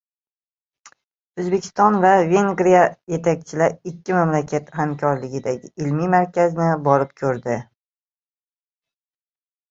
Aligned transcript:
O‘zbekiston 1.41 1.97
va 2.05 2.13
Vengriya 2.29 2.79
yetakchilari 3.15 3.91
ikki 3.91 4.15
mamlakat 4.17 4.71
hamkorligidagi 4.77 5.69
ilmiy 5.83 6.09
markazni 6.15 6.71
borib 6.89 7.13
ko‘rdi 7.23 7.59